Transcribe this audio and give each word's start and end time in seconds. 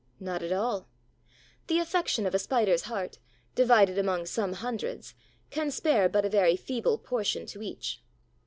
Not 0.19 0.41
at 0.41 0.51
all. 0.51 0.89
The 1.67 1.77
affection 1.77 2.25
of 2.25 2.33
a 2.33 2.39
Spider's 2.39 2.85
heart, 2.85 3.19
divided 3.53 3.99
among 3.99 4.25
some 4.25 4.53
hundreds, 4.53 5.13
can 5.51 5.69
spare 5.69 6.09
but 6.09 6.25
a 6.25 6.29
very 6.29 6.55
feeble 6.55 6.97
portion 6.97 7.45
to 7.45 7.61
each. 7.61 8.01